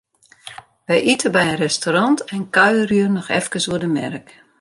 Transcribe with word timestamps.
Wy 0.87 0.97
ite 1.13 1.27
by 1.35 1.43
in 1.53 1.61
restaurant 1.65 2.19
en 2.35 2.43
kuierje 2.55 3.03
noch 3.11 3.31
efkes 3.39 3.65
oer 3.71 3.81
de 3.83 3.89
merk. 3.97 4.27